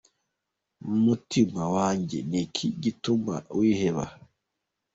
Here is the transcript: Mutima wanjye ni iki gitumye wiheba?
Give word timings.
Mutima 1.03 1.63
wanjye 1.75 2.17
ni 2.29 2.39
iki 2.45 2.67
gitumye 2.83 3.37
wiheba? 3.57 4.05